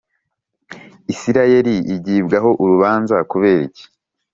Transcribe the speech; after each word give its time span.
Isirayeli 1.13 1.75
igibwaho 1.95 2.49
urubanza 2.61 3.15
kuberiki 3.31 3.83